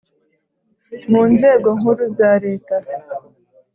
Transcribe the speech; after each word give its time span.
mu 1.11 1.21
Nzego 1.31 1.67
Nkuru 1.79 2.03
za 2.17 2.31
Leta 2.45 2.75